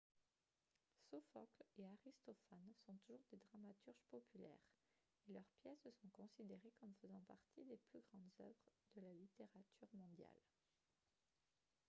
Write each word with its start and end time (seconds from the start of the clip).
sophocle 1.11 1.63
et 1.77 1.85
aristophane 1.85 2.73
sont 2.87 2.97
toujours 3.05 3.21
des 3.31 3.37
dramaturges 3.37 4.01
populaires 4.09 4.63
et 5.27 5.31
leurs 5.33 5.51
pièces 5.61 5.93
sont 6.01 6.09
considérées 6.13 6.73
comme 6.79 6.95
faisant 7.03 7.21
partie 7.27 7.63
des 7.65 7.77
plus 7.91 8.01
grandes 8.09 8.31
œuvres 8.39 8.71
de 8.95 9.01
la 9.01 9.13
littérature 9.13 9.93
mondiale 9.93 10.41